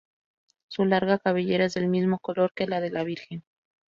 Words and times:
Su 0.67 0.85
larga 0.85 1.19
cabellera 1.19 1.65
es 1.65 1.75
del 1.75 1.87
mismo 1.87 2.17
color 2.17 2.51
que 2.55 2.65
la 2.65 2.81
de 2.81 2.89
la 2.89 3.03
Virgen. 3.03 3.43